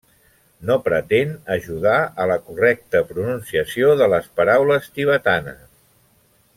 No 0.69 0.77
pretén 0.87 1.33
ajudar 1.57 1.99
a 2.23 2.25
la 2.33 2.37
correcta 2.47 3.03
pronunciació 3.13 3.93
de 4.03 4.11
les 4.17 4.31
paraules 4.41 4.89
tibetanes. 4.99 5.63